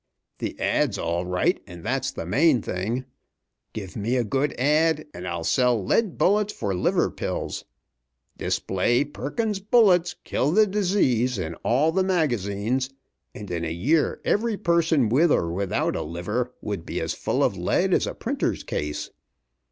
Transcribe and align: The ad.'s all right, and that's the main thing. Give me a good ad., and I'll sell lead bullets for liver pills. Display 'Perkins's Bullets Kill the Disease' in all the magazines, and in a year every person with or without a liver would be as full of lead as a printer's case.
The 0.39 0.59
ad.'s 0.59 0.97
all 0.97 1.27
right, 1.27 1.61
and 1.67 1.83
that's 1.85 2.09
the 2.09 2.25
main 2.25 2.63
thing. 2.63 3.05
Give 3.71 3.95
me 3.95 4.15
a 4.15 4.23
good 4.23 4.51
ad., 4.59 5.05
and 5.13 5.27
I'll 5.27 5.43
sell 5.43 5.85
lead 5.85 6.17
bullets 6.17 6.51
for 6.51 6.73
liver 6.73 7.11
pills. 7.11 7.65
Display 8.35 9.03
'Perkins's 9.03 9.59
Bullets 9.61 10.15
Kill 10.23 10.53
the 10.53 10.65
Disease' 10.65 11.37
in 11.37 11.53
all 11.63 11.91
the 11.91 12.01
magazines, 12.03 12.89
and 13.35 13.51
in 13.51 13.63
a 13.63 13.71
year 13.71 14.19
every 14.25 14.57
person 14.57 15.07
with 15.07 15.31
or 15.31 15.51
without 15.51 15.95
a 15.95 16.01
liver 16.01 16.51
would 16.61 16.83
be 16.83 16.99
as 16.99 17.13
full 17.13 17.43
of 17.43 17.55
lead 17.55 17.93
as 17.93 18.07
a 18.07 18.15
printer's 18.15 18.63
case. 18.63 19.11